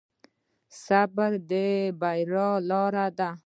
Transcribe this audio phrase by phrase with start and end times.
[0.83, 1.51] صبر د
[1.99, 3.29] بریا لاره ده.